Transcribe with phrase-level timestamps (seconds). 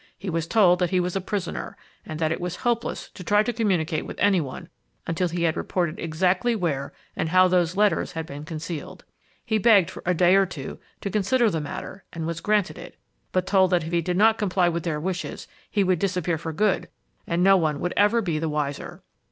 [0.17, 3.43] He was told that he was a prisoner and that it was hopeless to try
[3.43, 4.67] to communicate with any one
[5.05, 9.05] until he had reported exactly where and how those letters had been concealed.
[9.45, 12.97] He begged for a day or two to consider the matter and was granted it,
[13.31, 16.51] but told that if he did not comply with their wishes he would disappear for
[16.51, 16.87] good
[17.27, 19.03] and no one would ever be the wiser.